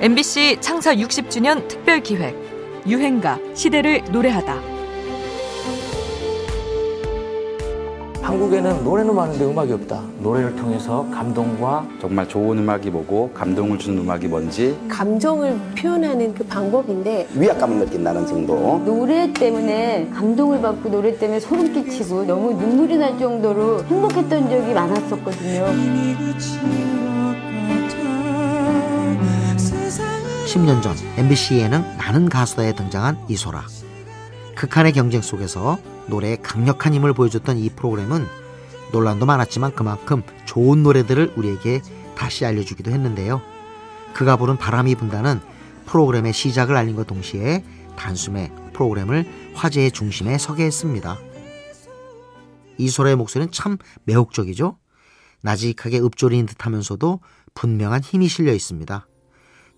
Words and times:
MBC 0.00 0.58
창사 0.60 0.94
60주년 0.94 1.66
특별 1.66 2.00
기획 2.00 2.36
유행가 2.86 3.36
시대를 3.54 4.04
노래하다. 4.12 4.54
한국에는 8.22 8.84
노래는 8.84 9.12
많은데 9.12 9.44
음악이 9.44 9.72
없다. 9.72 10.00
노래를 10.20 10.54
통해서 10.54 11.04
감동과 11.10 11.88
정말 12.00 12.28
좋은 12.28 12.58
음악이 12.58 12.90
뭐고 12.90 13.32
감동을 13.34 13.76
주는 13.78 13.98
음악이 13.98 14.28
뭔지 14.28 14.78
감정을 14.88 15.58
표현하는 15.76 16.32
그 16.32 16.44
방법인데 16.44 17.26
위압감을 17.34 17.78
느낀다는 17.78 18.24
정도. 18.24 18.80
노래 18.84 19.32
때문에 19.32 20.10
감동을 20.14 20.60
받고 20.60 20.90
노래 20.90 21.18
때문에 21.18 21.40
소름 21.40 21.72
끼치고 21.72 22.24
너무 22.24 22.52
눈물이 22.52 22.98
날 22.98 23.18
정도로 23.18 23.82
행복했던 23.82 24.48
적이 24.48 24.74
많았었거든요. 24.74 27.17
10년 30.48 30.82
전 30.82 30.96
MBC 31.18 31.58
예능 31.58 31.82
나는 31.98 32.26
가수다에 32.26 32.74
등장한 32.74 33.26
이소라. 33.28 33.66
극한의 34.56 34.94
경쟁 34.94 35.20
속에서 35.20 35.78
노래의 36.06 36.40
강력한 36.40 36.94
힘을 36.94 37.12
보여줬던 37.12 37.58
이 37.58 37.68
프로그램은 37.68 38.26
논란도 38.90 39.26
많았지만 39.26 39.74
그만큼 39.74 40.22
좋은 40.46 40.82
노래들을 40.82 41.34
우리에게 41.36 41.82
다시 42.16 42.46
알려주기도 42.46 42.90
했는데요. 42.90 43.42
그가 44.14 44.36
부른 44.36 44.56
바람이 44.56 44.94
분다는 44.94 45.38
프로그램의 45.84 46.32
시작을 46.32 46.78
알린 46.78 46.96
것 46.96 47.06
동시에 47.06 47.62
단숨에 47.96 48.50
프로그램을 48.72 49.52
화제의 49.54 49.90
중심에 49.90 50.38
서게 50.38 50.64
했습니다. 50.64 51.18
이소라의 52.78 53.16
목소리는 53.16 53.52
참 53.52 53.76
매혹적이죠? 54.04 54.78
나직하게 55.42 55.98
읊조리는 55.98 56.46
듯 56.46 56.64
하면서도 56.64 57.20
분명한 57.52 58.02
힘이 58.02 58.28
실려 58.28 58.54
있습니다. 58.54 59.07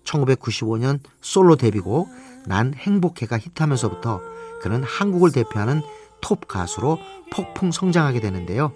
1995년 0.03 0.99
솔로 1.21 1.55
데뷔곡 1.55 2.09
난 2.45 2.73
행복해가 2.73 3.37
히트하면서부터 3.37 4.21
그는 4.61 4.83
한국을 4.83 5.31
대표하는 5.31 5.81
톱 6.21 6.47
가수로 6.47 6.99
폭풍 7.31 7.71
성장하게 7.71 8.19
되는데요. 8.19 8.73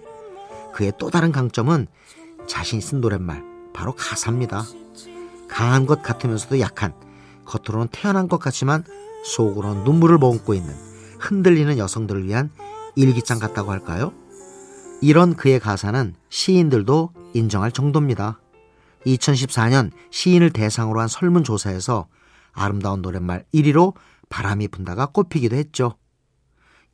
그의 0.74 0.92
또 0.98 1.10
다른 1.10 1.32
강점은 1.32 1.86
자신이 2.46 2.82
쓴 2.82 3.00
노랫말, 3.00 3.44
바로 3.72 3.94
가사입니다. 3.94 4.64
강한 5.48 5.86
것 5.86 6.02
같으면서도 6.02 6.60
약한, 6.60 6.92
겉으로는 7.44 7.88
태어난 7.92 8.28
것 8.28 8.38
같지만 8.38 8.84
속으로는 9.24 9.84
눈물을 9.84 10.18
머금고 10.18 10.54
있는 10.54 10.74
흔들리는 11.18 11.78
여성들을 11.78 12.26
위한 12.26 12.50
일기장 12.94 13.38
같다고 13.38 13.70
할까요? 13.70 14.12
이런 15.00 15.34
그의 15.34 15.60
가사는 15.60 16.14
시인들도 16.28 17.10
인정할 17.34 17.70
정도입니다. 17.70 18.40
2014년 19.06 19.90
시인을 20.10 20.50
대상으로 20.50 21.00
한 21.00 21.08
설문조사에서 21.08 22.08
아름다운 22.52 23.02
노랫말 23.02 23.44
1위로 23.54 23.94
바람이 24.28 24.68
분다가 24.68 25.06
꼽히기도 25.06 25.56
했죠. 25.56 25.94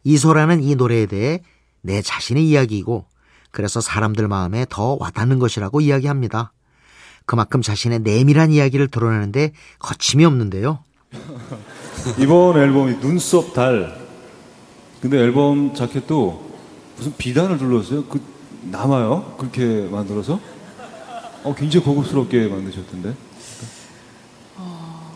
이소라는 0.05 0.63
이 0.63 0.75
노래에 0.75 1.07
대해 1.07 1.43
내 1.81 2.03
자신의 2.03 2.49
이야기이고 2.49 3.07
그래서 3.51 3.81
사람들 3.81 4.29
마음에 4.29 4.67
더 4.69 4.97
와닿는 4.99 5.39
것이라고 5.39 5.81
이야기합니다. 5.81 6.53
그만큼 7.25 7.63
자신의 7.63 8.01
내밀한 8.01 8.51
이야기를 8.51 8.89
드러내는데 8.89 9.53
거침이 9.79 10.25
없는데요. 10.25 10.81
이번 12.19 12.59
앨범이 12.59 12.99
눈썹 13.01 13.53
달. 13.53 14.01
근데 15.01 15.19
앨범 15.19 15.75
자켓도 15.75 16.53
무슨 16.97 17.17
비단을 17.17 17.59
둘렀어요. 17.59 18.05
그 18.07 18.21
남아요? 18.63 19.37
그렇게 19.39 19.89
만들어서? 19.91 20.41
어, 21.45 21.55
굉장히 21.55 21.85
고급스럽게 21.85 22.47
만드셨던데. 22.49 23.15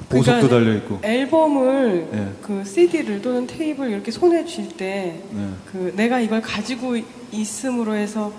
보석도 0.08 0.48
달려 0.48 0.74
있고. 0.76 1.00
앨범을 1.02 2.08
네. 2.12 2.32
그 2.42 2.64
CD를 2.64 3.20
또는 3.22 3.46
테이프를 3.46 3.90
이렇게 3.90 4.10
손에 4.10 4.44
쥘 4.44 4.68
때그 4.76 5.22
네. 5.72 5.92
내가 5.94 6.20
이걸 6.20 6.40
가지고 6.40 6.96
있음으로 7.32 7.94
해서 7.94 8.32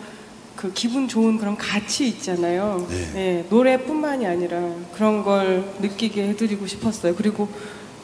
그 0.55 0.71
기분 0.73 1.07
좋은 1.07 1.37
그런 1.37 1.55
가치 1.55 2.07
있잖아요. 2.07 2.87
네, 3.13 3.45
노래뿐만이 3.49 4.25
아니라 4.25 4.59
그런 4.93 5.23
걸 5.23 5.71
느끼게 5.81 6.29
해드리고 6.29 6.65
싶었어요. 6.65 7.13
그리고 7.15 7.47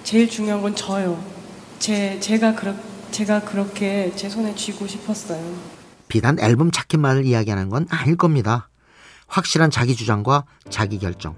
제일 0.04 0.30
중요한 0.30 0.62
건 0.62 0.76
저요. 0.76 1.24
제 1.80 2.20
제가 2.20 2.54
그렇 2.54 2.76
제가 3.12 3.42
그렇게 3.42 4.12
제 4.16 4.30
손에 4.30 4.54
쥐고 4.54 4.86
싶었어요. 4.86 5.42
비단 6.08 6.38
앨범 6.40 6.70
자켓만을 6.70 7.26
이야기하는 7.26 7.70
건 7.70 7.88
아닐 7.90 8.18
겁니다. 8.18 8.70
확실한 9.28 9.72
자기 9.72 9.96
주장과 9.96 10.46
자기 10.70 11.00
결정, 11.00 11.36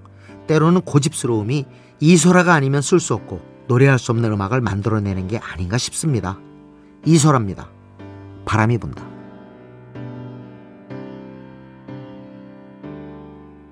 때로는 0.47 0.81
고집스러움이 0.81 1.65
이소라가 1.99 2.53
아니면 2.53 2.81
쓸 2.81 2.99
수 2.99 3.13
없고 3.13 3.41
노래할 3.67 3.97
수 3.99 4.11
없는 4.11 4.31
음악을 4.31 4.61
만들어내는 4.61 5.27
게 5.27 5.37
아닌가 5.39 5.77
싶습니다. 5.77 6.39
이소라입니다. 7.05 7.69
바람이 8.45 8.77
분다. 8.77 9.03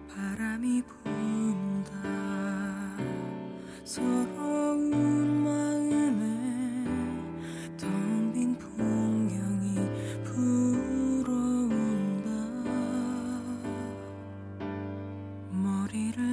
바람이 0.09 0.81
분다 0.83 1.03